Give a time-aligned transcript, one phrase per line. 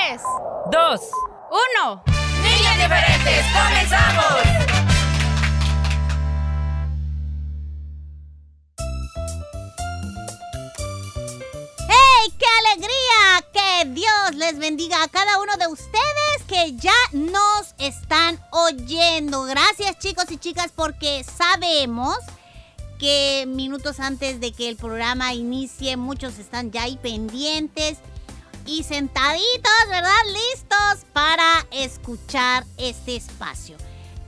[0.00, 0.22] tres,
[0.70, 1.00] dos,
[1.50, 2.02] uno.
[2.42, 4.42] Niños diferentes, comenzamos.
[11.88, 12.34] ¡Hey!
[12.38, 13.46] ¡Qué alegría!
[13.52, 19.44] Que Dios les bendiga a cada uno de ustedes que ya nos están oyendo.
[19.44, 22.16] Gracias chicos y chicas porque sabemos
[22.98, 27.98] que minutos antes de que el programa inicie muchos están ya ahí pendientes
[28.70, 30.12] y sentaditos, ¿verdad?
[30.28, 33.76] Listos para escuchar este espacio.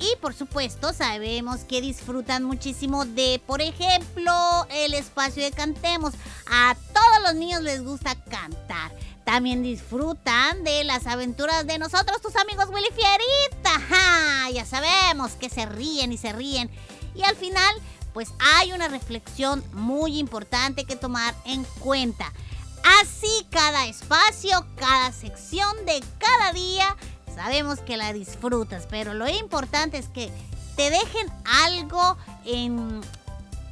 [0.01, 4.33] Y por supuesto sabemos que disfrutan muchísimo de, por ejemplo,
[4.71, 6.15] el espacio de Cantemos.
[6.51, 8.93] A todos los niños les gusta cantar.
[9.25, 14.51] También disfrutan de las aventuras de nosotros, tus amigos Willy Fierita.
[14.53, 16.69] Ya sabemos que se ríen y se ríen.
[17.15, 17.73] Y al final,
[18.13, 22.33] pues hay una reflexión muy importante que tomar en cuenta.
[23.01, 26.97] Así cada espacio, cada sección de cada día,
[27.35, 30.31] sabemos que la disfrutas, pero lo importante es que
[30.77, 31.31] te dejen
[31.65, 33.01] algo en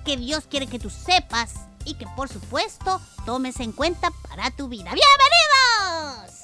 [0.04, 1.54] que Dios quiere que tú sepas
[1.84, 4.92] y que por supuesto tomes en cuenta para tu vida.
[4.92, 6.39] ¡Bienvenidos!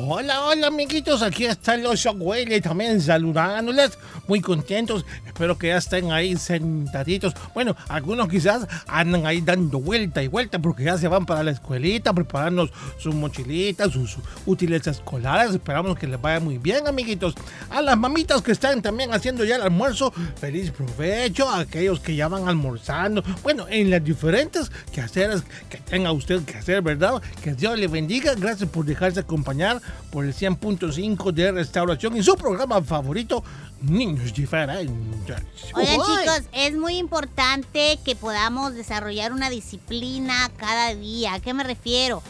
[0.00, 3.98] Hola, hola amiguitos, aquí están los Shockwave también saludándoles,
[4.28, 7.34] muy contentos, espero que ya estén ahí sentaditos.
[7.52, 11.50] Bueno, algunos quizás andan ahí dando vuelta y vuelta porque ya se van para la
[11.50, 17.34] escuelita, preparando sus mochilitas, sus útiles escolares, esperamos que les vaya muy bien amiguitos.
[17.68, 22.14] A las mamitas que están también haciendo ya el almuerzo, feliz provecho, a aquellos que
[22.14, 27.20] ya van almorzando, bueno, en las diferentes quehaceres que tenga usted que hacer, ¿verdad?
[27.42, 32.36] Que Dios le bendiga, gracias por dejarse acompañar por el 100.5 de restauración y su
[32.36, 33.44] programa favorito,
[33.82, 35.72] Niños Diferentes.
[35.74, 41.34] Oigan chicos, es muy importante que podamos desarrollar una disciplina cada día.
[41.34, 42.22] ¿A qué me refiero?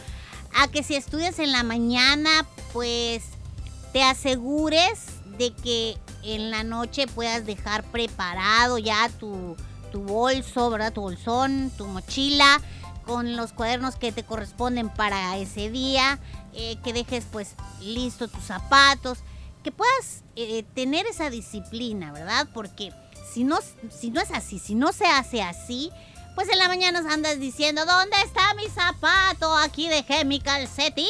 [0.54, 3.22] A que si estudias en la mañana, pues
[3.92, 5.00] te asegures
[5.38, 9.56] de que en la noche puedas dejar preparado ya tu,
[9.92, 10.92] tu bolso, ¿verdad?
[10.92, 12.60] Tu bolsón, tu mochila,
[13.08, 16.18] con los cuadernos que te corresponden para ese día,
[16.54, 19.18] eh, que dejes pues listo tus zapatos,
[19.62, 22.48] que puedas eh, tener esa disciplina, ¿verdad?
[22.54, 22.92] Porque
[23.32, 23.58] si no,
[23.90, 25.90] si no es así, si no se hace así,
[26.38, 29.56] pues en la mañana andas diciendo, ¿dónde está mi zapato?
[29.56, 31.04] Aquí dejé mi calcetín.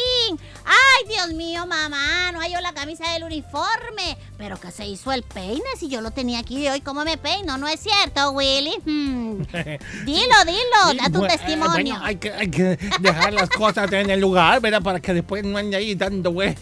[0.64, 4.16] Ay, Dios mío, mamá, no hallo la camisa del uniforme.
[4.38, 7.58] Pero que se hizo el peine si yo lo tenía aquí hoy, ¿cómo me peino?
[7.58, 8.74] ¿No es cierto, Willy?
[8.86, 9.42] Hmm.
[10.06, 11.72] Dilo, dilo, da tu Bu- eh, testimonio.
[11.96, 14.80] Bueno, hay que, hay que dejar las cosas en el lugar, ¿verdad?
[14.80, 16.58] Para que después no ande ahí dando vueltas,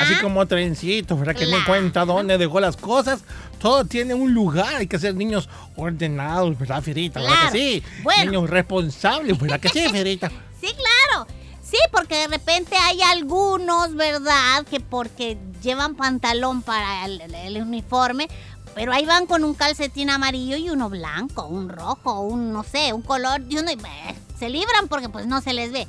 [0.00, 1.34] así como trencitos, ¿verdad?
[1.34, 1.64] Que no Claro.
[1.66, 3.22] cuenta dónde dejó las cosas.
[3.60, 7.20] Todo tiene un lugar, hay que ser niños ordenados, ¿verdad, Fierita?
[7.20, 7.52] ¿Verdad Claro.
[7.52, 7.82] que sí?
[8.02, 8.24] Bueno.
[8.30, 10.30] Niños responsables, ¿verdad que sí, Fierita?
[10.60, 11.26] Sí, claro.
[11.62, 14.64] Sí, porque de repente hay algunos, ¿verdad?
[14.68, 18.28] Que porque llevan pantalón para el, el uniforme,
[18.74, 22.92] pero ahí van con un calcetín amarillo y uno blanco, un rojo, un no sé,
[22.92, 25.86] un color y uno y bleh, se libran porque pues no se les ve.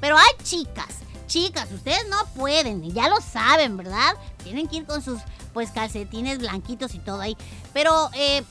[0.00, 0.88] Pero hay chicas,
[1.26, 4.14] chicas, ustedes no pueden, y ya lo saben, ¿verdad?
[4.44, 5.20] Tienen que ir con sus
[5.52, 7.36] pues calcetines blanquitos y todo ahí.
[7.72, 8.42] Pero eh,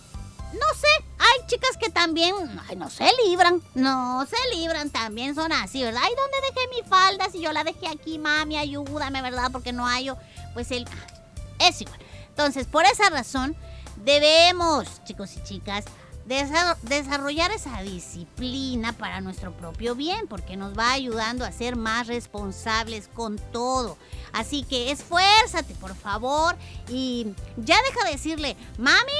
[0.53, 0.87] no sé,
[1.17, 2.35] hay chicas que también
[2.77, 6.01] no se libran, no se libran, también son así, ¿verdad?
[6.03, 7.29] Ay, ¿dónde dejé mi falda?
[7.31, 9.49] Si yo la dejé aquí, mami, ayúdame, ¿verdad?
[9.51, 10.17] Porque no hallo,
[10.53, 10.87] pues el...
[11.59, 11.99] Es igual.
[12.29, 13.55] Entonces, por esa razón,
[14.03, 15.85] Debemos, chicos y chicas,
[16.29, 22.07] desa- desarrollar esa disciplina para nuestro propio bien, porque nos va ayudando a ser más
[22.07, 23.97] responsables con todo.
[24.31, 26.55] Así que esfuérzate, por favor,
[26.87, 27.27] y
[27.57, 29.11] ya deja de decirle, mami,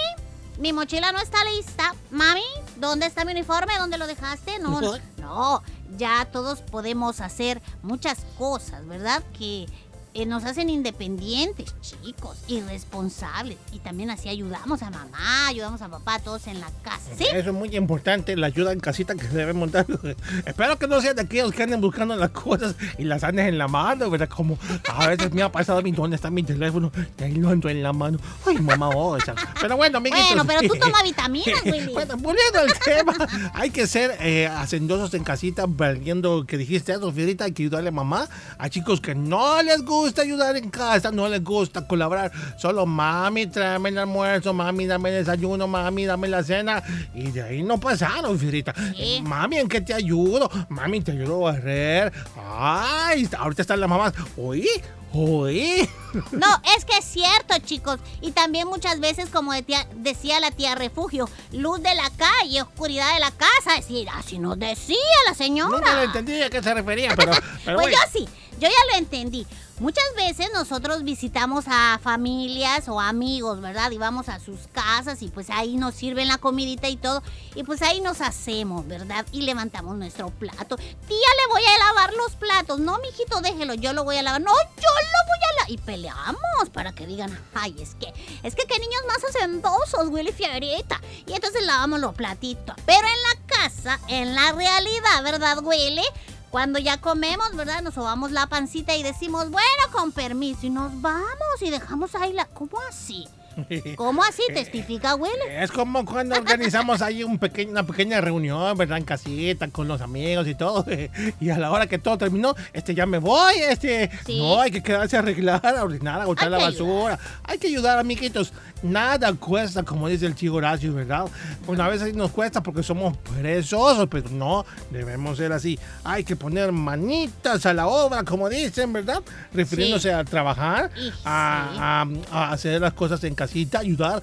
[0.60, 1.96] mi mochila no está lista.
[2.12, 2.44] Mami,
[2.78, 3.78] ¿dónde está mi uniforme?
[3.78, 4.60] ¿Dónde lo dejaste?
[4.60, 5.64] No, no, no,
[5.98, 9.24] ya todos podemos hacer muchas cosas, ¿verdad?
[9.38, 9.66] Que
[10.14, 13.58] eh, nos hacen independientes, chicos, y responsables.
[13.72, 17.12] Y también así ayudamos a mamá, ayudamos a papá, todos en la casa.
[17.18, 17.26] ¿Sí?
[17.26, 19.86] Eso es muy importante, la ayuda en casita que se debe montar.
[20.46, 23.58] Espero que no sean de aquellos que anden buscando las cosas y las andes en
[23.60, 24.28] la mano, ¿verdad?
[24.30, 24.58] Como
[24.92, 26.92] a veces me ha pasado a mí, ¿dónde está mi teléfono?
[27.20, 28.18] Y ahí lo ando en la mano.
[28.48, 30.28] Ay, mamá, oh, esa- Pero bueno, amiguitos.
[30.30, 31.94] Bueno, pero tú toma vitaminas, Willy.
[32.00, 33.14] Bueno, volviendo al tema,
[33.54, 37.90] hay que ser eh, hacendosos en casita, viendo que dijiste eso, Fierita, hay que ayudarle
[37.90, 38.28] a mamá.
[38.58, 42.32] A chicos que no les gusta ayudar en casa, no les gusta colaborar.
[42.58, 46.82] Solo mami, tráeme el almuerzo, mami, dame el desayuno, mami, dame la cena.
[47.14, 48.74] Y de ahí no pasaron, Fierita.
[48.96, 49.22] Sí.
[49.24, 50.50] Mami, ¿en qué te ayudo?
[50.70, 52.14] Mami, te ayudo a barrer.
[52.48, 54.14] Ay, ahorita están las mamás.
[54.38, 54.68] Oí,
[55.14, 55.88] oí.
[56.32, 58.00] No, es que es cierto, chicos.
[58.22, 62.62] Y también muchas veces, como de tía- decía la tía Refugio, luz de la calle,
[62.62, 63.78] oscuridad de la casa.
[63.78, 64.96] Es decir, así nos decía
[65.28, 65.78] la señora.
[65.78, 67.32] Nunca lo entendí a qué se refería, pero,
[67.66, 67.92] pero pues bueno.
[67.92, 68.26] yo sí,
[68.60, 69.46] yo ya lo entendí.
[69.80, 73.90] Muchas veces nosotros visitamos a familias o amigos, ¿verdad?
[73.92, 77.24] Y vamos a sus casas y pues ahí nos sirven la comidita y todo.
[77.56, 79.26] Y pues ahí nos hacemos, ¿verdad?
[79.32, 80.76] Y levantamos nuestro plato.
[80.76, 82.80] Tía, le voy a lavar los platos.
[82.80, 84.42] No, mijito, déjelo, yo lo voy a lavar.
[84.42, 85.72] No, yo lo voy a lavar.
[85.72, 90.34] Y peleamos para que digan, ay, es que, es que qué niños más hacendosos, Willy
[90.34, 91.00] Fierita.
[91.26, 92.76] Y entonces lavamos los platitos.
[92.86, 96.04] Pero en la casa, en la realidad, ¿verdad, Willy?
[96.50, 97.82] Cuando ya comemos, ¿verdad?
[97.82, 102.34] Nos sobamos la pancita y decimos, bueno, con permiso, y nos vamos y dejamos ahí
[102.34, 102.46] la...
[102.46, 103.28] ¿Cómo así?
[103.96, 104.44] ¿Cómo así?
[104.54, 105.34] ¿Testifica, Willy?
[105.50, 108.98] Es como cuando organizamos ahí un pequeño, una pequeña reunión, ¿verdad?
[108.98, 110.86] En casita, con los amigos y todo.
[111.42, 114.10] Y a la hora que todo terminó, este ya me voy, este.
[114.26, 114.38] Sí.
[114.40, 117.18] No, hay que quedarse a arreglar, a ordenar, a botar la basura.
[117.44, 118.54] Hay que ayudar, amiguitos.
[118.82, 121.26] Nada cuesta, como dice el chico Horacio, ¿verdad?
[121.68, 125.78] Una vez nos cuesta porque somos perezosos, pero no, debemos ser así.
[126.04, 129.22] Hay que poner manitas a la obra, como dicen, ¿verdad?
[129.54, 130.92] Refiriéndose a trabajar,
[131.26, 134.22] a, a- a hacer las cosas en casita, ayudar.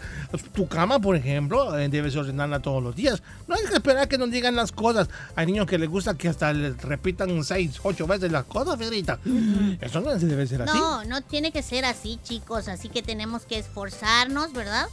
[0.53, 3.23] Tu cama, por ejemplo, eh, debes ordenarla todos los días.
[3.49, 5.09] No hay que esperar que nos digan las cosas.
[5.35, 9.19] Hay niños que les gusta que hasta les repitan seis, ocho veces las cosas, Federita.
[9.81, 10.77] Eso no debe ser así.
[10.77, 12.69] No, no tiene que ser así, chicos.
[12.69, 14.87] Así que tenemos que esforzarnos, ¿verdad?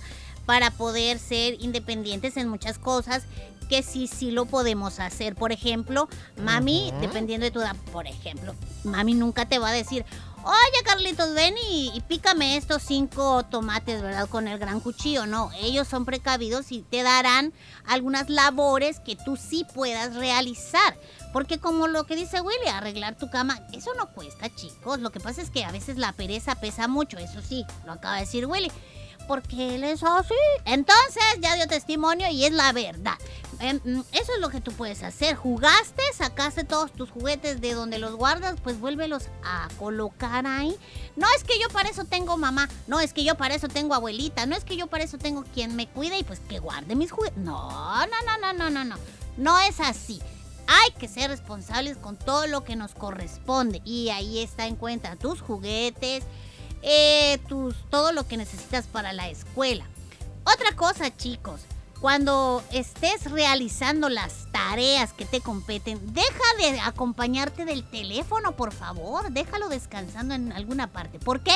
[0.46, 3.24] Para poder ser independientes en muchas cosas
[3.68, 5.36] que sí, sí lo podemos hacer.
[5.36, 6.08] Por ejemplo,
[6.42, 8.56] mami, dependiendo de tu edad, por ejemplo,
[8.86, 10.06] mami nunca te va a decir,
[10.44, 14.28] oye Carlitos, ven y, y pícame estos cinco tomates, ¿verdad?
[14.30, 15.25] Con el gran cuchillo.
[15.25, 17.54] No, ellos son precavidos y te darán
[17.86, 20.98] algunas labores que tú sí puedas realizar.
[21.31, 25.00] Porque como lo que dice Willy, arreglar tu cama, eso no cuesta, chicos.
[25.00, 28.16] Lo que pasa es que a veces la pereza pesa mucho, eso sí, lo acaba
[28.16, 28.72] de decir Willy.
[29.28, 30.34] Porque él es así.
[30.66, 33.18] Entonces ya dio testimonio y es la verdad.
[33.60, 35.36] Em, mm, eso es lo que tú puedes hacer.
[35.36, 40.76] Jugaste, sacaste todos tus juguetes de donde los guardas, pues vuélvelos a colocar ahí.
[41.16, 43.94] No es que yo para eso tengo mamá, no es que yo para eso tengo
[43.94, 46.95] abuelita, no es que yo para eso tengo quien me cuide y pues que guarde
[46.95, 47.38] mis juguetes.
[47.38, 48.95] No, no, no, no, no, no, no.
[49.38, 50.21] No es así.
[50.68, 53.81] Hay que ser responsables con todo lo que nos corresponde.
[53.86, 56.24] Y ahí está en cuenta tus juguetes,
[56.83, 59.85] eh, tus, todo lo que necesitas para la escuela.
[60.44, 61.61] Otra cosa, chicos,
[62.02, 66.28] cuando estés realizando las tareas que te competen, deja
[66.59, 69.31] de acompañarte del teléfono, por favor.
[69.31, 71.18] Déjalo descansando en alguna parte.
[71.18, 71.54] ¿Por qué?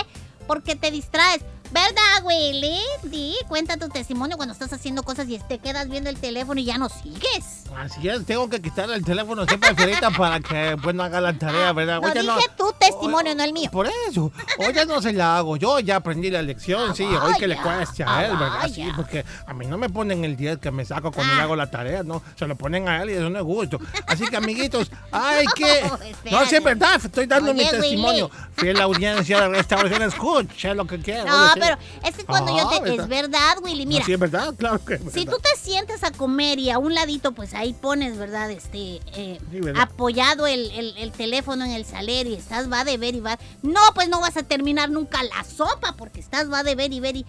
[0.48, 1.42] Porque te distraes.
[1.72, 2.80] ¿Verdad, Willy?
[3.04, 6.66] Di, cuenta tu testimonio cuando estás haciendo cosas y te quedas viendo el teléfono y
[6.66, 7.64] ya no sigues.
[7.78, 11.20] Así es, tengo que quitarle el teléfono siempre a Federita para que pues no haga
[11.22, 12.00] la tarea, ¿verdad?
[12.02, 13.70] No, Oye, dije tu testimonio, no el mío.
[13.72, 14.32] Por eso.
[14.58, 15.58] Hoy ya no se la hago.
[15.58, 17.04] Yo ya aprendí la lección, Ah, sí.
[17.04, 18.70] Hoy que le cueste Ah, a él, ¿verdad?
[18.74, 21.36] Sí, porque a mí no me ponen el 10 que me saco cuando Ah.
[21.36, 22.24] le hago la tarea, no.
[22.40, 23.80] Se lo ponen a él y eso no es gusto.
[24.08, 25.84] Así que, amiguitos, hay que.
[26.32, 27.00] No, No, sí, es verdad.
[27.04, 27.82] Estoy dando mi Oye, Willy.
[27.82, 28.32] testimonio.
[28.56, 31.26] Fiel audiencia de restauración, escucha lo que quiera.
[31.26, 31.57] No.
[31.60, 32.80] Pero es que cuando yo Ah, te...
[32.82, 33.00] ¿verdad?
[33.04, 34.06] Es verdad, Willy, No, mira.
[34.06, 35.32] sí, es verdad, claro que es Si verdad.
[35.34, 38.50] tú te sientes a comer y a un ladito, pues ahí pones, ¿verdad?
[38.52, 39.82] Este, eh, Sí, ¿verdad?
[39.84, 43.38] apoyado el, el- el teléfono en el salero y estás va de ver y va.
[43.62, 47.00] No, pues no vas a terminar nunca la sopa porque estás va de ver y
[47.00, 47.26] ver y.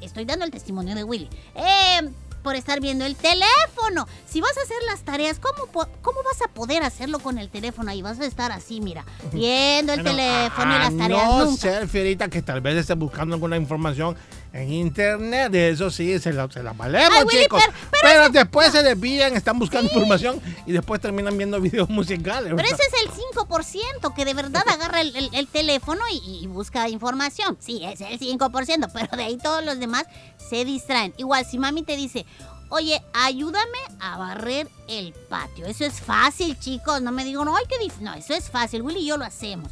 [0.00, 1.30] Estoy dando el testimonio de Willy.
[1.54, 2.10] Eh,
[2.44, 4.06] por estar viendo el teléfono.
[4.28, 7.90] Si vas a hacer las tareas, ¿cómo, ¿cómo vas a poder hacerlo con el teléfono?
[7.90, 11.44] Ahí vas a estar así, mira, viendo el Bueno, teléfono y a las tareas no
[11.46, 11.60] nunca.
[11.62, 14.14] ser, Fierita, que tal vez esté buscando alguna información
[14.54, 15.54] en internet.
[15.54, 17.60] Eso sí, se la, se la valemos, Ay, Willy, chicos.
[17.62, 21.90] pero- pero Pero, ese- después se desvían, están buscando información y después terminan viendo videos
[21.90, 22.44] musicales.
[22.44, 22.72] Pero ¿verdad?
[22.72, 26.88] ese es el 5% que de verdad agarra el, el- el teléfono y, y busca
[26.88, 27.58] información.
[27.60, 30.04] Sí, es el 5%, pero de ahí todos los demás
[30.48, 31.12] se distraen.
[31.16, 32.24] Igual, si mami te dice,
[32.68, 35.66] oye, ayúdame a barrer el patio.
[35.66, 37.02] Eso es fácil, chicos.
[37.02, 38.04] No me digan, ay, qué difícil.
[38.04, 38.82] No, eso es fácil.
[38.82, 39.70] Willy y yo lo hacemos.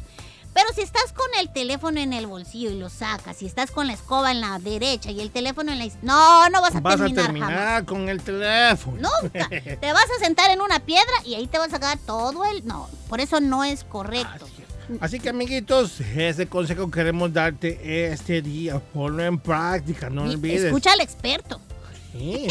[0.53, 3.87] Pero si estás con el teléfono en el bolsillo y lo sacas, si estás con
[3.87, 6.79] la escoba en la derecha y el teléfono en la izquierda, no, no vas a
[6.79, 7.83] Vas a terminar, terminar jamás.
[7.83, 8.97] con el teléfono.
[9.21, 9.49] Nunca.
[9.79, 12.65] Te vas a sentar en una piedra y ahí te vas a quedar todo el...
[12.67, 14.47] No, por eso no es correcto.
[14.99, 18.79] Así que amiguitos, ese consejo queremos darte este día.
[18.79, 20.63] Ponlo en práctica, no Y olvides.
[20.65, 21.59] Escucha al experto.
[22.13, 22.47] Sí.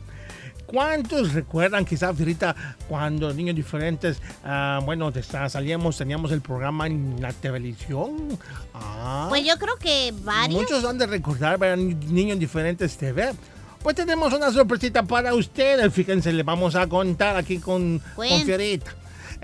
[0.66, 2.54] ¿Cuántos recuerdan quizás, Firita,
[2.88, 5.12] cuando niños diferentes, ah, bueno,
[5.48, 8.38] salíamos, teníamos el programa en la televisión?
[8.72, 10.60] Ah, Pues yo creo que varios.
[10.62, 13.32] muchos han de recordar, ver Niños Diferentes TV.
[13.82, 18.44] Pues tenemos una sorpresita para ustedes, fíjense, les vamos a contar aquí con, con Cuenta.
[18.46, 18.94] Fierita.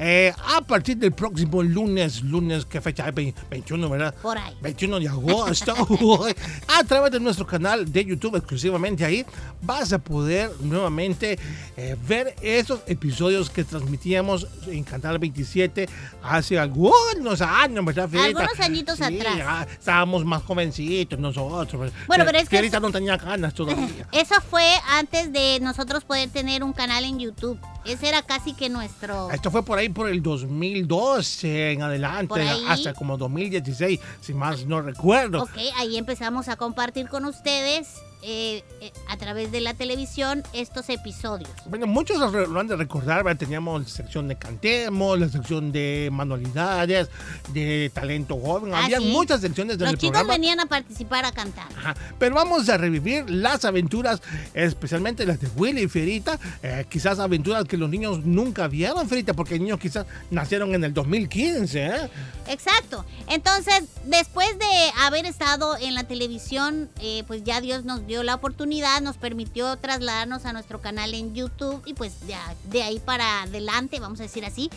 [0.03, 3.15] Eh, a partir del próximo lunes, lunes, ¿qué fecha es?
[3.15, 4.15] Ve- 21, ¿verdad?
[4.23, 4.57] Por ahí.
[4.63, 5.75] 21 de agosto,
[6.69, 9.27] a través de nuestro canal de YouTube, exclusivamente ahí,
[9.61, 11.39] vas a poder nuevamente
[11.77, 15.87] eh, ver esos episodios que transmitíamos en Canal 27
[16.23, 18.41] hace algunos años, ¿verdad, Fierita?
[18.41, 19.69] Algunos añitos Sí, atrás.
[19.71, 21.93] estábamos más jovencitos nosotros.
[22.07, 23.87] Bueno, pero es que Fierita eso- no tenía ganas todavía.
[24.13, 27.59] Eso fue antes de nosotros poder tener un canal en YouTube.
[27.85, 29.31] Ese era casi que nuestro...
[29.31, 34.83] Esto fue por ahí por el 2012 en adelante, hasta como 2016, si más no
[34.83, 35.43] recuerdo.
[35.43, 40.89] Ok, ahí empezamos a compartir con ustedes eh, eh, a través de la televisión estos
[40.89, 41.51] episodios.
[41.67, 43.39] Bueno, muchos lo, han de recordar, ¿verdad?
[43.39, 47.09] teníamos la sección de cantemos, la sección de manualidades,
[47.53, 49.07] de talento joven, Ah, había sí.
[49.07, 50.33] muchas secciones del Los chicos programa.
[50.35, 51.67] venían a participar a cantar.
[51.77, 54.21] Ajá, Pero vamos a revivir las aventuras,
[54.55, 59.33] especialmente las de Willy y Ferita, eh, quizás aventuras que los niños nunca vieron, Ferita,
[59.35, 62.11] porque niños quizás nacieron en el 2015, ¿eh?
[62.49, 63.05] Exacto.
[63.29, 68.35] Entonces, después de haber estado en la televisión, eh, pues ya Dios nos dio la
[68.35, 73.43] oportunidad, nos permitió trasladarnos a nuestro canal en YouTube y pues ya de ahí para
[73.43, 74.69] adelante, vamos a decir así,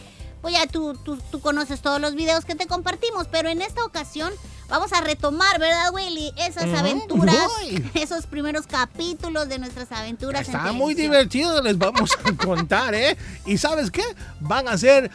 [0.43, 3.85] pues ya tú, tú, tú conoces todos los videos que te compartimos, pero en esta
[3.85, 4.33] ocasión
[4.67, 6.33] vamos a retomar, ¿verdad, Willy?
[6.35, 7.89] Esas aventuras, Uy.
[7.93, 10.49] esos primeros capítulos de nuestras aventuras.
[10.49, 13.15] en Está muy divertido, les vamos a contar, ¿eh?
[13.45, 14.03] Y ¿sabes qué?
[14.41, 15.09] Van a ser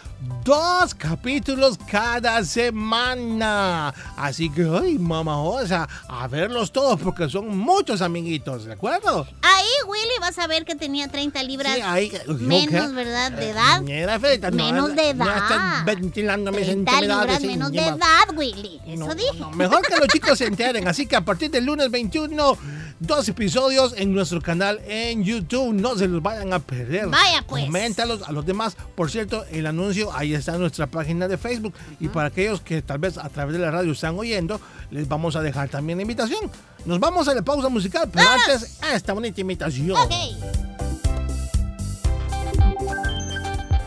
[0.45, 3.93] dos capítulos cada semana.
[4.17, 9.27] Así que, ay, mamá, o sea, a verlos todos porque son muchos amiguitos, ¿de acuerdo?
[9.43, 12.93] Ahí Willy vas a ver que tenía 30 libras Sí, ahí, menos.
[12.95, 13.33] ¿verdad?
[13.33, 14.53] De Eh, edad.
[14.53, 15.37] Menos de edad.
[15.37, 17.41] estás ventilando mis 30 intimidades.
[17.45, 18.81] menos de edad, Willy.
[18.87, 19.45] Eso dije.
[19.55, 20.87] mejor que los chicos se enteren.
[20.89, 22.59] Así que a partir del lunes 21,
[23.01, 25.73] dos episodios en nuestro canal en YouTube.
[25.75, 27.09] No se los vayan a perder.
[27.09, 27.65] Vaya, pues.
[27.67, 28.77] Coméntalos a los demás.
[28.95, 31.75] Por cierto, el anuncio ahí está en nuestra página de Facebook.
[32.01, 35.37] Y para aquellos que tal vez a través de la radio están oyendo, les vamos
[35.37, 36.51] a dejar también la invitación.
[36.85, 39.91] Nos vamos a la pausa musical, pero antes, esta bonita invitación.
[39.93, 40.13] Ok.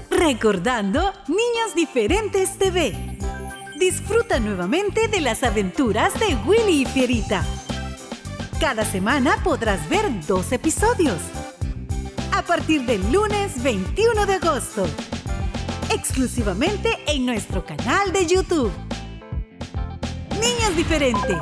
[0.09, 3.17] Recordando Niños Diferentes TV.
[3.79, 7.43] Disfruta nuevamente de las aventuras de Willy y Fierita.
[8.61, 11.17] Cada semana podrás ver dos episodios.
[12.31, 14.85] A partir del lunes 21 de agosto.
[15.89, 18.71] Exclusivamente en nuestro canal de YouTube.
[20.39, 21.41] Niños Diferentes.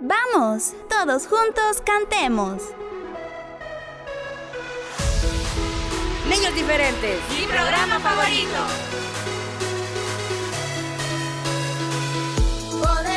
[0.00, 2.62] Vamos, todos juntos cantemos.
[6.28, 7.20] Niños diferentes.
[7.38, 9.13] Mi programa favorito.
[12.84, 13.13] volé.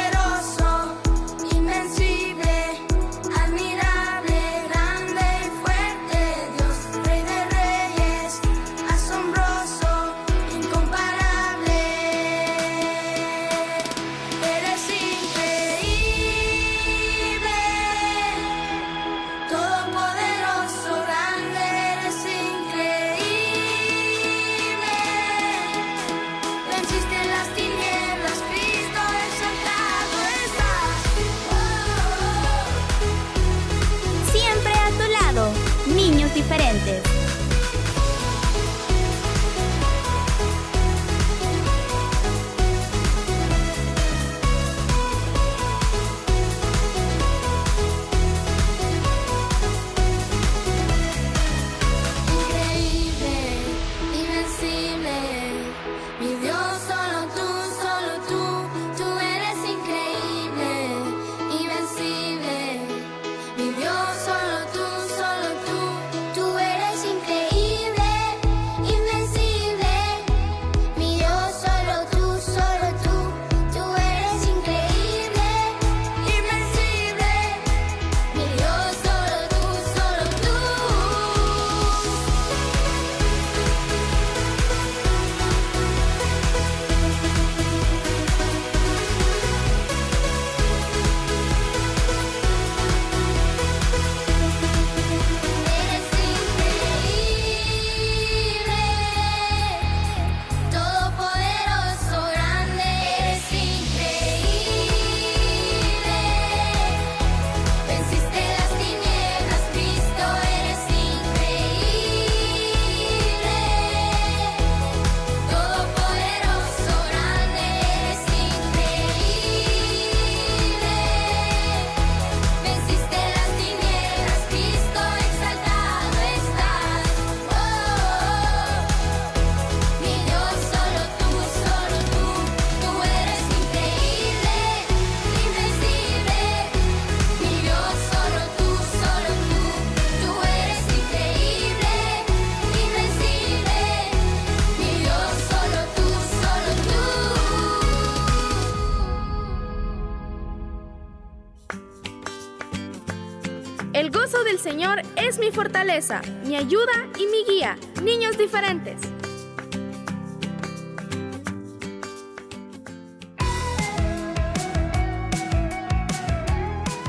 [156.46, 157.75] Mi ayuda y mi guía.
[158.03, 159.01] Niños diferentes.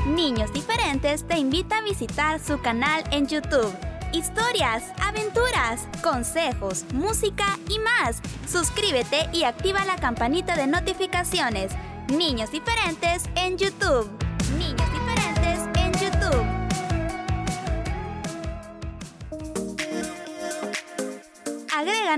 [0.07, 3.71] Niños Diferentes te invita a visitar su canal en YouTube.
[4.11, 8.23] Historias, aventuras, consejos, música y más.
[8.47, 11.73] Suscríbete y activa la campanita de notificaciones.
[12.07, 14.28] Niños Diferentes en YouTube.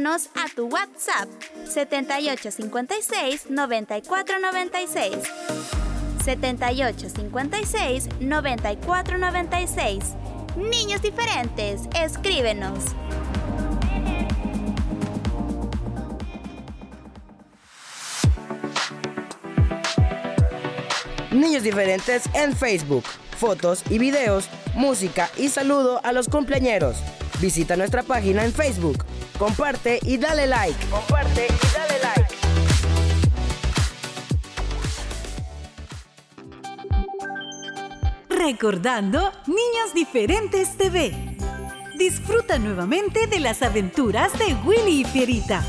[0.03, 1.29] A tu WhatsApp
[1.63, 5.15] 7856 9496.
[6.25, 10.03] 7856 9496.
[10.57, 12.95] Niños diferentes, escríbenos.
[21.31, 23.03] Niños diferentes en Facebook.
[23.37, 26.97] Fotos y videos, música y saludo a los cumpleañeros.
[27.39, 29.05] Visita nuestra página en Facebook.
[29.41, 30.85] Comparte y dale like.
[30.85, 32.35] Comparte y dale like.
[38.29, 41.39] Recordando Niños Diferentes TV.
[41.97, 45.63] Disfruta nuevamente de las aventuras de Willy y Fierita.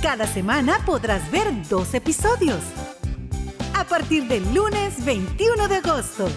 [0.00, 2.62] Cada semana podrás ver dos episodios.
[3.76, 6.30] A partir del lunes 21 de agosto.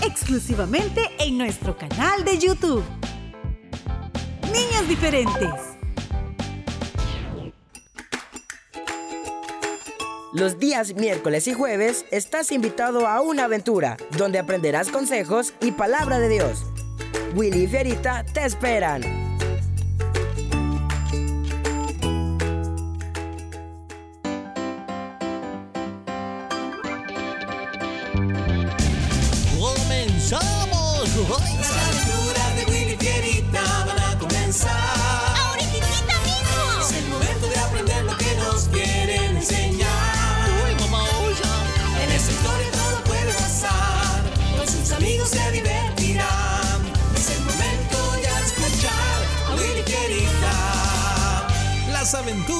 [0.00, 2.84] Exclusivamente en nuestro canal de YouTube.
[4.54, 5.50] Niños Diferentes.
[10.32, 16.20] Los días miércoles y jueves estás invitado a una aventura donde aprenderás consejos y palabra
[16.20, 16.62] de Dios.
[17.34, 19.23] Willy y Fierita te esperan.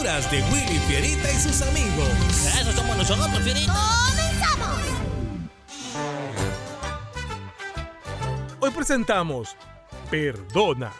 [0.04, 2.08] Aventuras de Willy Fierita y sus amigos.
[2.60, 3.72] Eso somos nosotros, Fierita.
[4.06, 4.80] ¡Comenzamos!
[8.60, 9.56] Hoy presentamos
[10.10, 10.92] Perdona.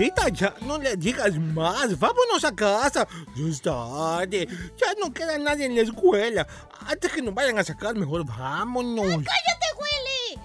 [0.00, 1.98] Fierita, ya no le digas más.
[1.98, 3.06] Vámonos a casa.
[3.36, 4.48] Ya es tarde.
[4.78, 6.46] Ya no queda nadie en la escuela.
[6.86, 9.04] Antes que nos vayan a sacar, mejor vámonos.
[9.04, 10.40] ¡Cállate, Willy!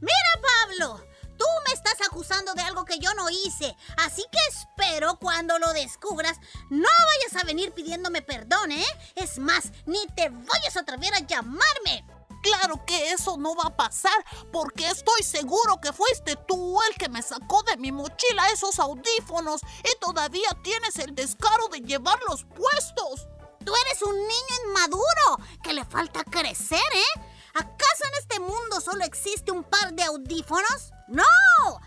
[0.00, 1.00] Mira, Pablo,
[1.38, 3.76] tú me estás acusando de algo que yo no hice.
[3.98, 8.86] Así que espero cuando lo descubras no vayas a venir pidiéndome perdón, ¿eh?
[9.14, 12.04] Es más, ni te vayas a atrever a llamarme.
[12.46, 17.08] Claro que eso no va a pasar, porque estoy seguro que fuiste tú el que
[17.08, 23.26] me sacó de mi mochila esos audífonos y todavía tienes el descaro de llevarlos puestos.
[23.64, 27.20] Tú eres un niño inmaduro que le falta crecer, ¿eh?
[27.54, 30.92] ¿Acaso en este mundo solo existe un par de audífonos?
[31.08, 31.24] ¡No!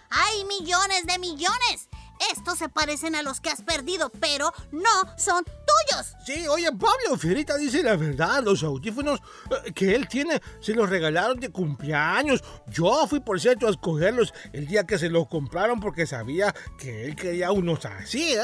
[0.10, 1.88] Hay millones de millones.
[2.32, 6.14] Estos se parecen a los que has perdido, pero no son tuyos.
[6.26, 8.44] Sí, oye, Pablo Fierita dice la verdad.
[8.44, 9.20] Los audífonos
[9.66, 12.44] eh, que él tiene se los regalaron de cumpleaños.
[12.68, 17.06] Yo fui, por cierto, a escogerlos el día que se los compraron porque sabía que
[17.06, 18.44] él quería unos así, ¿eh?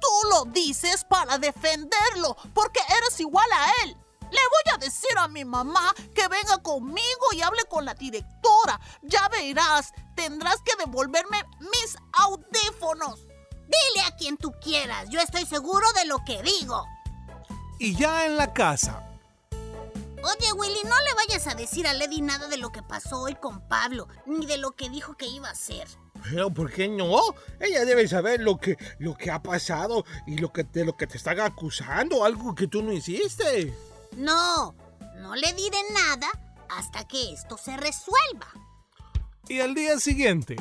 [0.00, 3.96] Tú lo dices para defenderlo, porque eres igual a él.
[4.30, 8.80] Le voy a decir a mi mamá que venga conmigo y hable con la directora.
[9.02, 13.20] Ya verás, tendrás que devolverme mis audífonos.
[13.20, 16.84] Dile a quien tú quieras, yo estoy seguro de lo que digo.
[17.78, 19.06] Y ya en la casa.
[20.22, 23.36] Oye, Willy, no le vayas a decir a Lady nada de lo que pasó hoy
[23.36, 25.88] con Pablo, ni de lo que dijo que iba a hacer.
[26.22, 27.20] Pero ¿por qué no?
[27.58, 31.06] Ella debe saber lo que, lo que ha pasado y lo que, de lo que
[31.06, 33.74] te están acusando, algo que tú no hiciste.
[34.16, 34.74] No,
[35.16, 36.28] no le diré nada
[36.68, 38.46] hasta que esto se resuelva.
[39.48, 40.56] Y al día siguiente.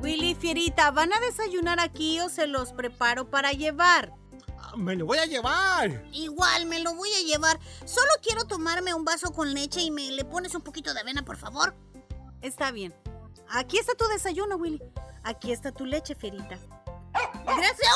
[0.00, 4.12] Willy, Fierita, ¿van a desayunar aquí o se los preparo para llevar?
[4.58, 6.04] Ah, Me lo voy a llevar.
[6.12, 7.58] Igual me lo voy a llevar.
[7.84, 11.24] Solo quiero tomarme un vaso con leche y me le pones un poquito de avena,
[11.24, 11.74] por favor.
[12.40, 12.94] Está bien.
[13.50, 14.82] Aquí está tu desayuno, Willy.
[15.24, 16.58] Aquí está tu leche, Fierita.
[17.44, 17.88] Gracias.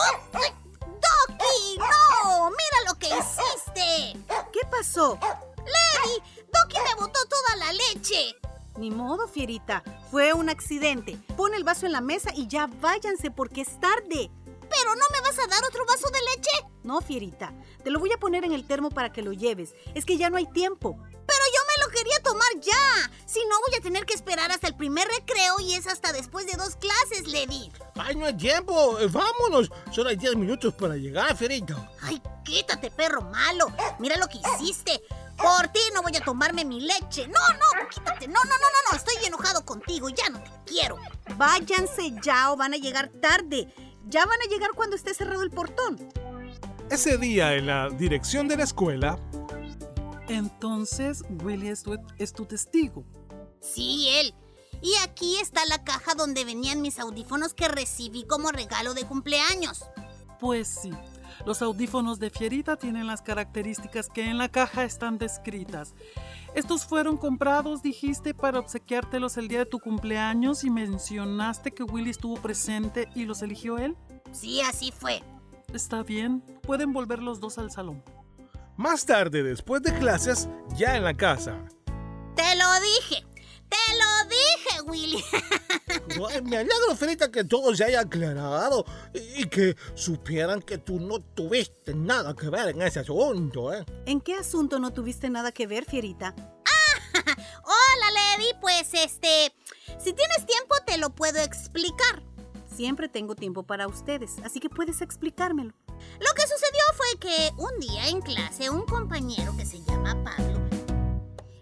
[1.79, 2.51] ¡No!
[2.51, 4.19] ¡Mira lo que hiciste!
[4.53, 5.19] ¿Qué pasó?
[5.21, 6.23] ¡Lady!
[6.53, 8.37] ¡Doki me botó toda la leche!
[8.79, 9.83] Ni modo, Fierita.
[10.11, 11.19] Fue un accidente.
[11.37, 14.31] Pon el vaso en la mesa y ya váyanse porque es tarde.
[14.71, 16.51] ¿Pero no me vas a dar otro vaso de leche?
[16.83, 17.53] No, Fierita.
[17.83, 19.75] Te lo voy a poner en el termo para que lo lleves.
[19.95, 20.97] Es que ya no hay tiempo.
[21.77, 23.11] Me lo quería tomar ya.
[23.27, 26.47] Si no, voy a tener que esperar hasta el primer recreo y es hasta después
[26.47, 27.71] de dos clases, Lady.
[27.95, 28.99] Ay, no hay tiempo.
[28.99, 29.71] Eh, Vámonos.
[29.93, 31.91] Solo hay 10 minutos para llegar, Fierita.
[32.03, 33.73] Ay, quítate, perro malo.
[33.99, 35.01] Mira lo que hiciste.
[35.37, 37.27] Por ti no voy a tomarme mi leche.
[37.29, 38.27] No, no, quítate.
[38.27, 38.97] No, no, no, no, no.
[38.97, 40.09] Estoy enojado contigo.
[40.09, 40.99] Ya no te quiero.
[41.37, 43.73] Váyanse ya o van a llegar tarde.
[44.07, 45.99] Ya van a llegar cuando esté cerrado el portón.
[46.91, 49.17] Ese día en la dirección de la escuela,
[50.31, 53.05] Entonces, Willy es tu, es tu testigo.
[53.61, 54.33] Sí, él.
[54.81, 59.85] Y aquí está la caja donde venían mis audífonos que recibí como regalo de cumpleaños.
[60.39, 60.93] Pues sí,
[61.45, 65.95] los audífonos de Fierita tienen las características que en la caja están descritas.
[66.55, 72.11] Estos fueron comprados, dijiste, para obsequiártelos el día de tu cumpleaños y mencionaste que Willy
[72.11, 73.97] estuvo presente y los eligió él.
[74.31, 75.25] Sí, así fue.
[75.75, 78.05] Está bien, pueden volver los dos al salón.
[78.81, 81.55] Más tarde, después de clases, ya en la casa.
[82.35, 83.27] Te lo dije.
[83.69, 85.25] Te lo dije, Willy.
[86.45, 91.95] Me alegro, Fierita, que todo se haya aclarado y que supieran que tú no tuviste
[91.95, 93.85] nada que ver en ese asunto, ¿eh?
[94.07, 96.35] ¿En qué asunto no tuviste nada que ver, Fierita?
[97.15, 98.51] Hola, Lady.
[98.63, 99.55] Pues este,
[99.99, 102.23] si tienes tiempo te lo puedo explicar.
[102.75, 105.75] Siempre tengo tiempo para ustedes, así que puedes explicármelo.
[106.21, 110.61] Lo que sucedió fue que un día en clase un compañero que se llama Pablo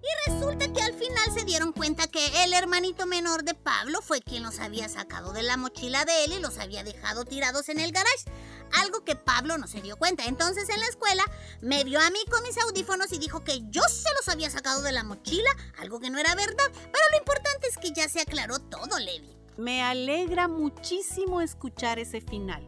[0.08, 4.22] y resulta que al final se dieron cuenta que el hermanito menor de Pablo fue
[4.22, 7.78] quien los había sacado de la mochila de él y los había dejado tirados en
[7.78, 8.24] el garage.
[8.80, 10.24] Algo que Pablo no se dio cuenta.
[10.24, 11.24] Entonces en la escuela
[11.60, 14.82] me vio a mí con mis audífonos y dijo que yo se los había sacado
[14.82, 16.70] de la mochila, algo que no era verdad.
[16.72, 19.36] Pero lo importante es que ya se aclaró todo, Levi.
[19.56, 22.66] Me alegra muchísimo escuchar ese final.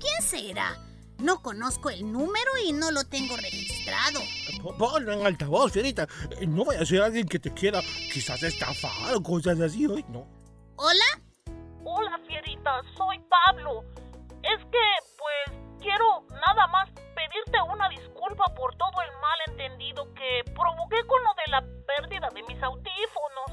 [0.00, 0.76] ¿Quién será?
[1.18, 4.20] No conozco el número y no lo tengo registrado.
[4.62, 6.06] Po- Ponlo en altavoz, Fierita.
[6.40, 7.80] Eh, No vaya a ser alguien que te quiera
[8.12, 10.26] quizás estafar o cosas así, hoy no.
[10.76, 11.20] ¿Hola?
[11.84, 13.84] Hola, Fierita, soy Pablo.
[14.42, 14.86] Es que,
[15.18, 21.34] pues, quiero nada más pedirte una disculpa por todo el malentendido que provoqué con lo
[21.44, 23.50] de la pérdida de mis audífonos.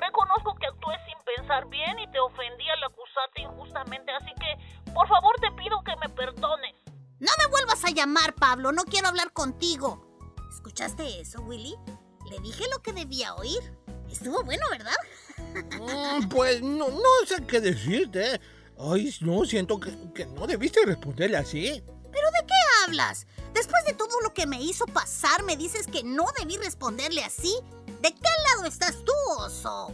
[0.00, 5.06] Reconozco que actué sin pensar bien y te ofendí al acusarte injustamente, así que, por
[5.08, 6.74] favor, te pido que me perdones.
[7.18, 8.72] No me vuelvas a llamar, Pablo.
[8.72, 10.06] No quiero hablar contigo.
[10.50, 11.76] ¿Escuchaste eso, Willy?
[12.30, 13.60] Le dije lo que debía oír.
[14.10, 14.96] Estuvo bueno, ¿verdad?
[15.78, 18.40] Mm, Pues no, no sé qué decirte.
[18.78, 21.82] Ay, no, siento que, que no debiste responderle así.
[22.10, 22.54] ¿Pero de qué
[22.86, 23.26] hablas?
[23.52, 27.54] Después de todo lo que me hizo pasar, me dices que no debí responderle así.
[28.00, 29.92] ¿De qué lado estás tú, oso?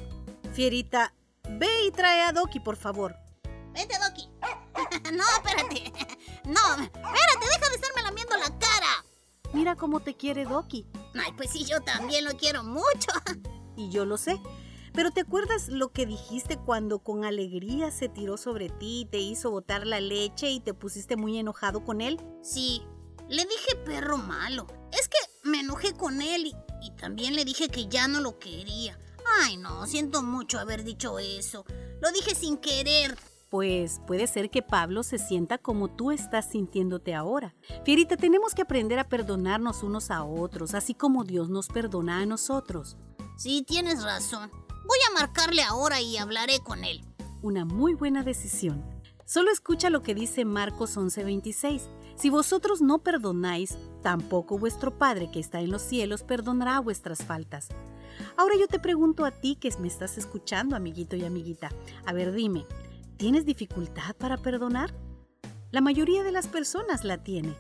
[0.53, 1.13] Fierita,
[1.51, 3.17] Ve y trae a Doki, por favor.
[3.73, 4.29] Vente, Doki.
[5.13, 5.93] no, espérate.
[6.45, 9.05] No, espérate, deja de estarme lamiendo la cara.
[9.53, 10.87] Mira cómo te quiere Doki.
[11.15, 13.11] Ay, pues sí, yo también lo quiero mucho.
[13.77, 14.41] Y yo lo sé.
[14.93, 19.51] Pero ¿te acuerdas lo que dijiste cuando con alegría se tiró sobre ti, te hizo
[19.51, 22.19] botar la leche y te pusiste muy enojado con él?
[22.43, 22.83] Sí,
[23.29, 24.67] le dije perro malo.
[24.93, 28.39] Es que me enojé con él y, y también le dije que ya no lo
[28.39, 28.99] quería.
[29.43, 31.65] Ay, no, siento mucho haber dicho eso.
[32.01, 33.17] Lo dije sin querer.
[33.51, 37.55] Pues puede ser que Pablo se sienta como tú estás sintiéndote ahora.
[37.85, 42.27] Fierita, tenemos que aprender a perdonarnos unos a otros, así como Dios nos perdona a
[42.27, 42.97] nosotros.
[43.37, 44.51] Sí, tienes razón.
[44.69, 47.05] Voy a marcarle ahora y hablaré con él.
[47.43, 48.85] Una muy buena decisión.
[49.25, 51.89] Solo escucha lo que dice Marcos 11:26.
[52.17, 57.71] Si vosotros no perdonáis, tampoco vuestro Padre que está en los cielos perdonará vuestras faltas.
[58.37, 61.71] Ahora yo te pregunto a ti que me estás escuchando, amiguito y amiguita.
[62.05, 62.67] A ver, dime,
[63.17, 64.95] ¿tienes dificultad para perdonar?
[65.73, 67.57] La mayoría de las personas la tiene.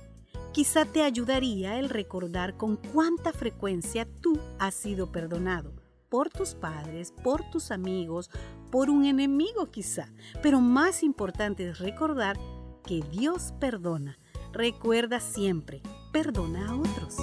[0.52, 5.72] Quizá te ayudaría el recordar con cuánta frecuencia tú has sido perdonado
[6.08, 8.30] por tus padres, por tus amigos,
[8.70, 10.12] por un enemigo quizá.
[10.44, 12.38] Pero más importante es recordar
[12.84, 14.16] que Dios perdona.
[14.56, 15.82] Recuerda siempre,
[16.14, 17.18] perdona a otros.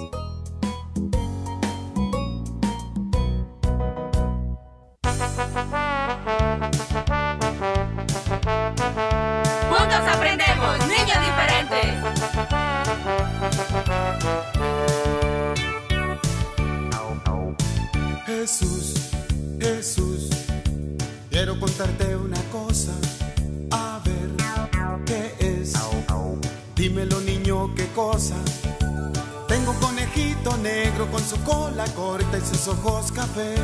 [32.44, 33.54] Sus ojos café.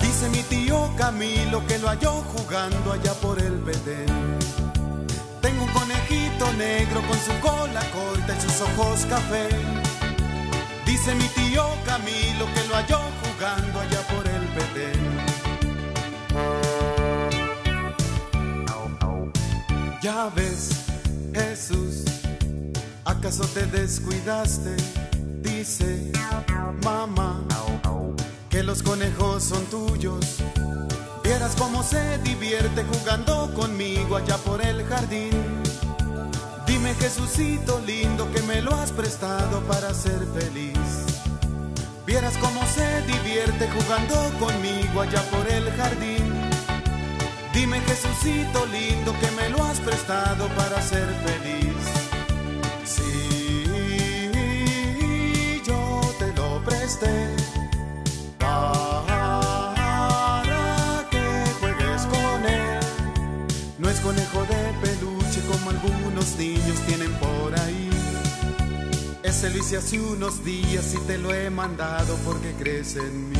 [0.00, 4.38] Dice mi tío Camilo que lo halló jugando allá por el Bedén.
[5.40, 9.48] Tengo un conejito negro con su cola corta y sus ojos café.
[10.86, 15.42] Dice mi tío Camilo que lo halló jugando allá por el Bedén.
[20.02, 20.70] Ya ves,
[21.32, 22.04] Jesús,
[23.04, 24.74] ¿acaso te descuidaste?
[25.42, 26.10] Dice,
[28.72, 30.24] los conejos son tuyos.
[31.22, 35.62] Vieras cómo se divierte jugando conmigo allá por el jardín.
[36.66, 40.78] Dime Jesucito lindo que me lo has prestado para ser feliz.
[42.06, 46.32] Vieras cómo se divierte jugando conmigo allá por el jardín.
[47.52, 51.76] Dime Jesucito lindo que me lo has prestado para ser feliz.
[52.86, 53.64] Sí,
[55.62, 57.41] yo te lo presté.
[64.12, 67.88] Conejo de peluche como algunos niños tienen por ahí.
[69.22, 73.38] Ese lo hice hace unos días y te lo he mandado porque crees en mí.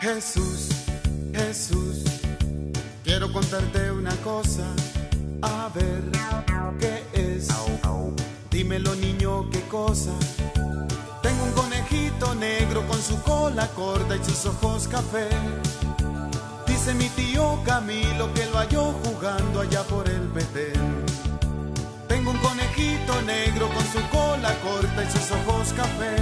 [0.00, 0.68] Jesús,
[1.32, 2.04] Jesús,
[3.04, 4.66] quiero contarte una cosa.
[16.66, 21.04] Dice mi tío Camilo que lo halló jugando allá por el Betén.
[22.06, 26.16] Tengo un conejito negro con su cola corta y sus ojos café.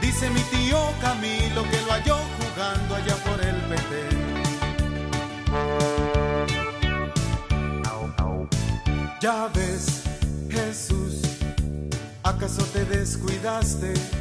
[0.00, 4.20] Dice mi tío Camilo que lo halló jugando allá por el Betén.
[9.20, 10.04] Ya ves,
[10.48, 11.22] Jesús,
[12.22, 14.19] ¿acaso te descuidaste?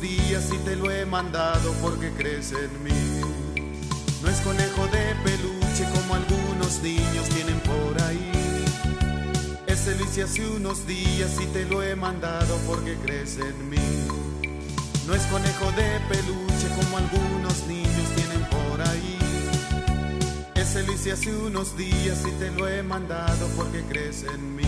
[0.00, 2.92] Días y te lo he mandado porque crees en mí.
[4.22, 8.38] No es conejo de peluche como algunos niños tienen por ahí.
[9.96, 13.78] Lo hice hace unos días y te lo he mandado porque crees en mí.
[15.06, 19.18] No es conejo de peluche como algunos niños tienen por ahí.
[20.86, 24.62] Lo hice hace unos días y te lo he mandado porque crees en mí.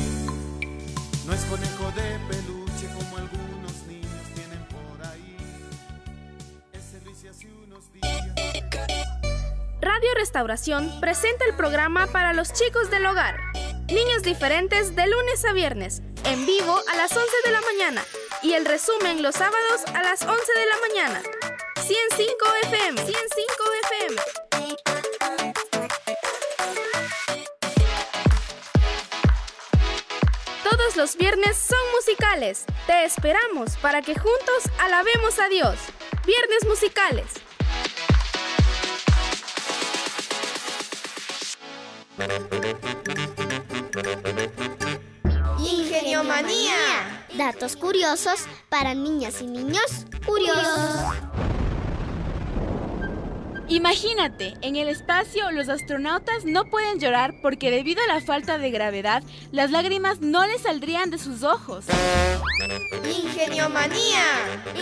[1.27, 3.50] No es conejo de peluche como algunos
[9.81, 13.40] Radio Restauración presenta el programa para los chicos del hogar.
[13.87, 18.05] Niños diferentes de lunes a viernes, en vivo a las 11 de la mañana
[18.43, 21.23] y el resumen los sábados a las 11 de la mañana.
[21.81, 22.33] 105
[22.64, 24.21] FM, 105 FM.
[30.62, 32.66] Todos los viernes son musicales.
[32.87, 35.77] Te esperamos para que juntos alabemos a Dios.
[36.27, 37.50] Viernes musicales.
[45.59, 47.27] Ingeniomanía.
[47.37, 51.15] Datos curiosos para niñas y niños curiosos.
[53.69, 58.71] Imagínate, en el espacio los astronautas no pueden llorar porque debido a la falta de
[58.71, 61.87] gravedad, las lágrimas no les saldrían de sus ojos.
[63.05, 64.25] Ingeniomanía.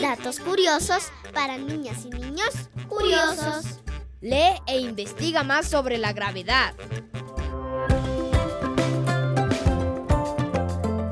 [0.01, 2.51] Datos curiosos para niñas y niños
[2.89, 3.79] curiosos.
[4.21, 6.75] Lee e investiga más sobre la gravedad.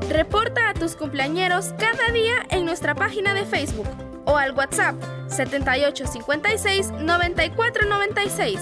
[0.09, 3.87] Reporta a tus cumpleañeros cada día en nuestra página de Facebook
[4.25, 8.59] o al WhatsApp 7856 9496.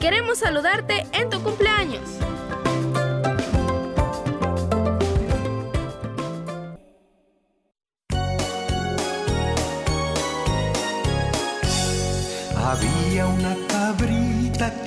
[0.00, 2.18] Queremos saludarte en tu cumpleaños.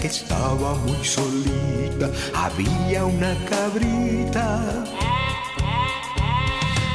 [0.07, 2.09] Estaba muy solita.
[2.33, 4.85] Había una cabrita.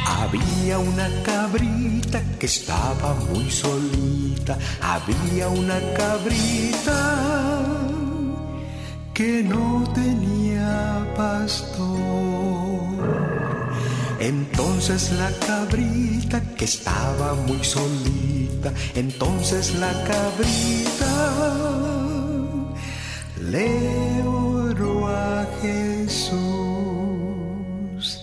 [0.06, 4.58] Había una cabrita que estaba muy solita.
[4.80, 7.00] Había una cabrita
[9.12, 11.92] que no tenía pastor.
[14.20, 21.71] Entonces la cabrita que estaba muy solita, entonces la cabrita
[23.52, 26.32] le oró a Jesús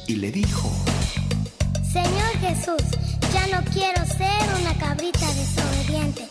[0.08, 0.72] y le dijo,
[1.94, 2.82] Señor Jesús,
[3.32, 6.28] ya no quiero ser una cabrita desobediente,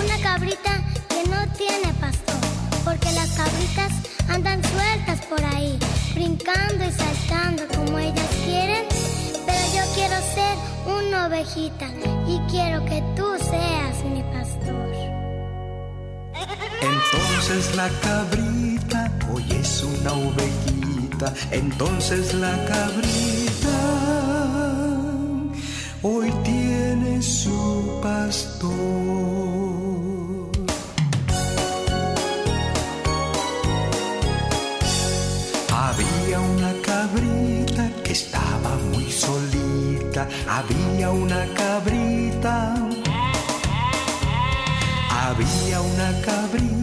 [0.00, 2.36] una cabrita que no tiene pastor,
[2.84, 3.92] porque las cabritas
[4.28, 5.76] andan sueltas por ahí,
[6.14, 8.84] brincando y saltando como ellas quieren,
[9.44, 10.56] pero yo quiero ser
[10.86, 11.88] una ovejita
[12.28, 14.85] y quiero que tú seas mi pastor.
[16.86, 23.78] Entonces la cabrita hoy es una ovejita, entonces la cabrita
[26.02, 28.76] hoy tiene su pastor.
[35.86, 42.74] Había una cabrita que estaba muy solita, había una cabrita.
[45.28, 46.75] Había una cabrita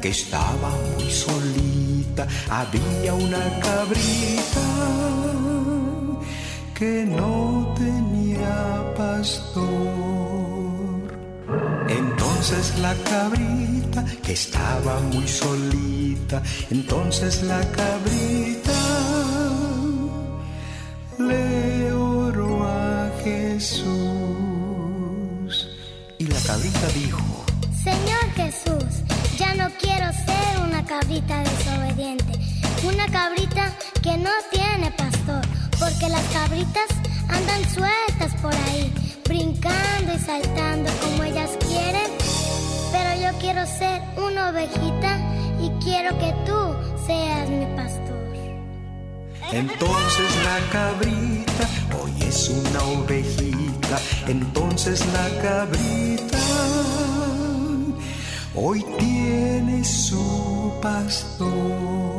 [0.00, 4.66] que estaba muy solita, había una cabrita
[6.74, 9.60] que no tenía pastor.
[11.88, 18.72] Entonces la cabrita que estaba muy solita, entonces la cabrita
[21.18, 23.90] le oró a Jesús.
[26.18, 27.44] Y la cabrita dijo,
[27.84, 28.19] Señor
[30.00, 32.32] quiero ser una cabrita desobediente,
[32.84, 33.70] una cabrita
[34.02, 35.42] que no tiene pastor,
[35.78, 36.88] porque las cabritas
[37.28, 38.90] andan sueltas por ahí,
[39.28, 42.10] brincando y saltando como ellas quieren,
[42.92, 45.18] pero yo quiero ser una ovejita
[45.60, 48.00] y quiero que tú seas mi pastor.
[49.52, 51.68] Entonces la cabrita
[52.00, 56.38] hoy es una ovejita, entonces la cabrita
[58.54, 62.09] hoy tiene su pastor.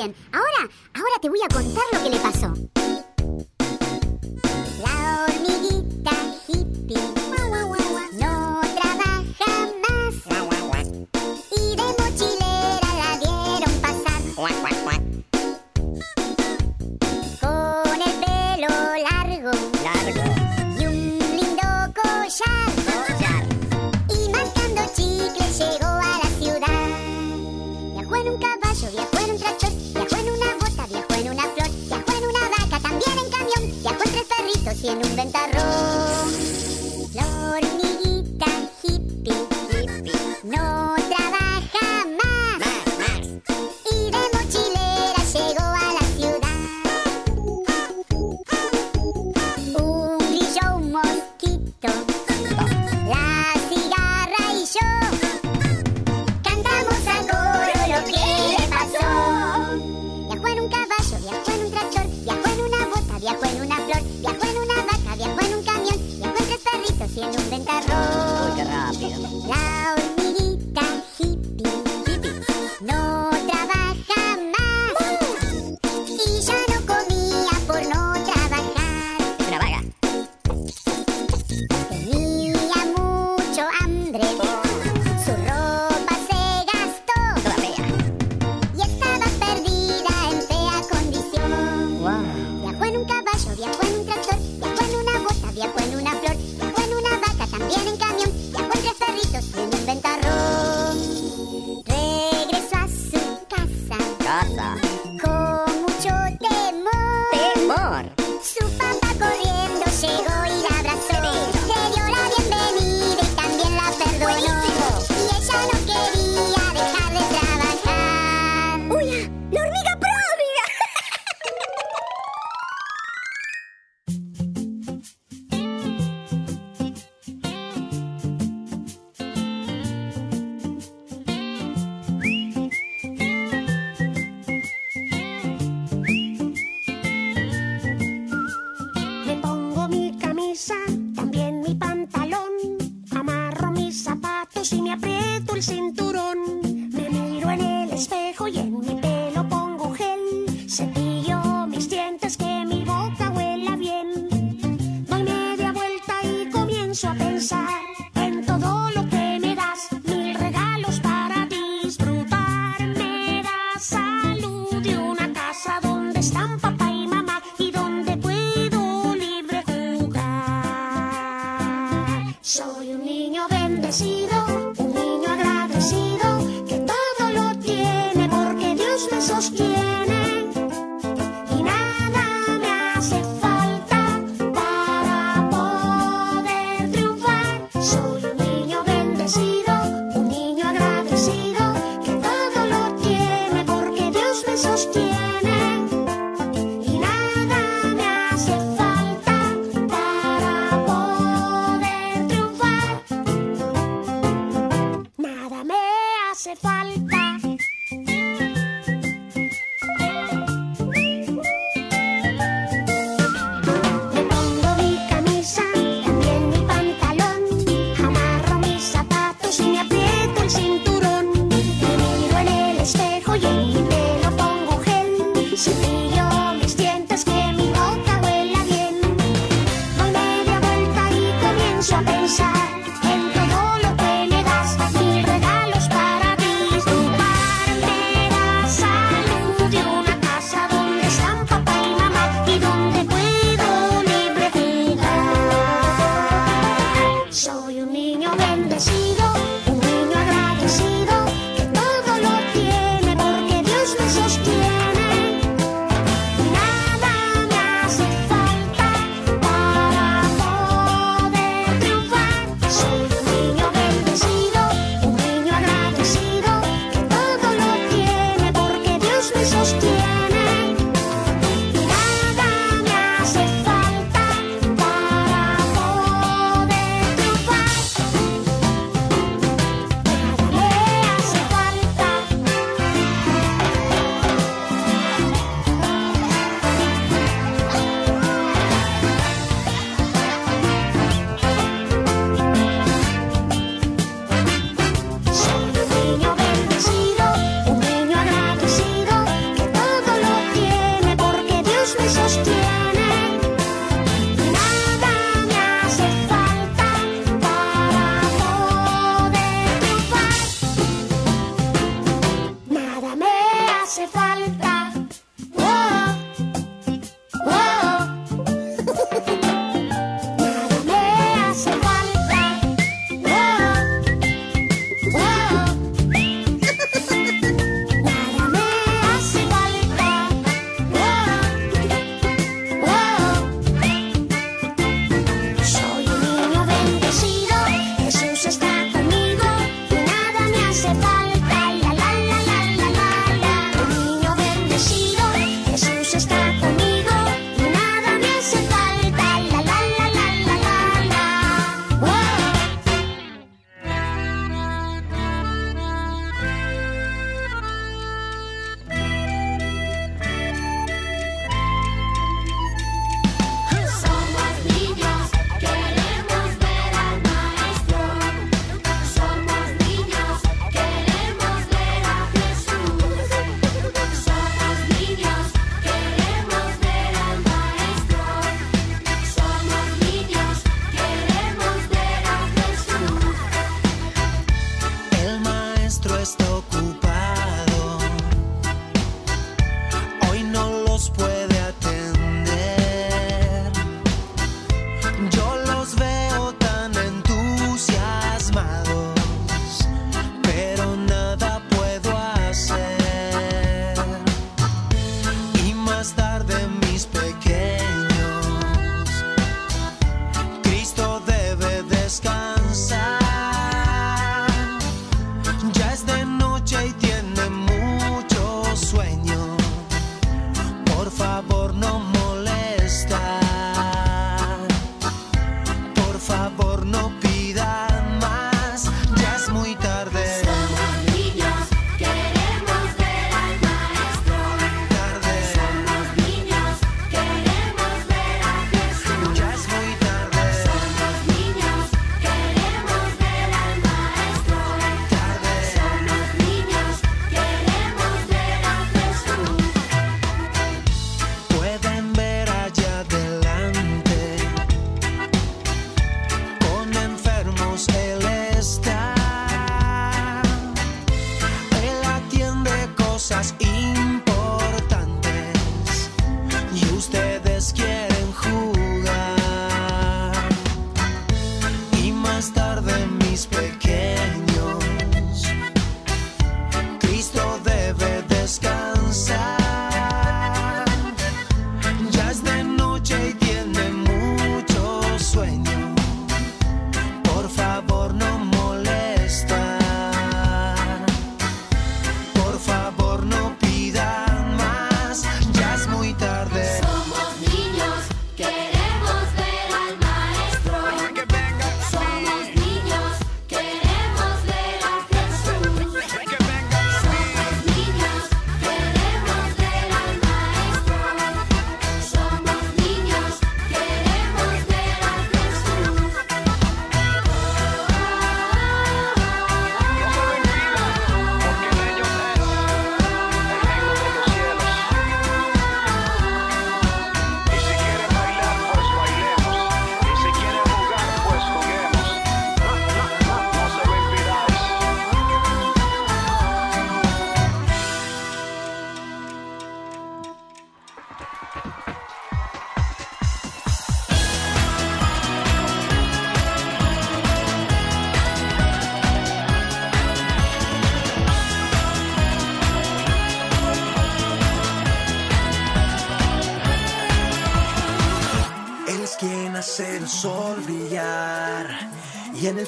[0.00, 1.84] Ahora, ahora te voy a contar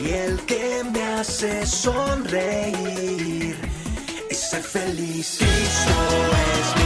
[0.00, 3.56] y el que me hace sonreír
[4.30, 5.38] y ser feliz.
[5.38, 5.94] Cristo
[6.58, 6.77] es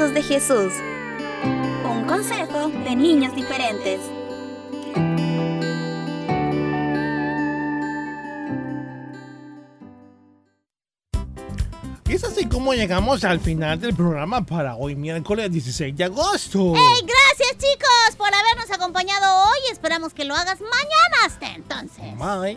[0.00, 0.72] pasos de Jesús.
[1.84, 4.00] Un consejo de niños diferentes.
[12.08, 16.74] Y es así como llegamos al final del programa para hoy, miércoles 16 de agosto.
[16.74, 17.02] ¡Ey!
[17.02, 19.70] Gracias, chicos, por habernos acompañado hoy.
[19.70, 21.26] Esperamos que lo hagas mañana.
[21.26, 22.16] Hasta entonces.
[22.16, 22.56] Bye.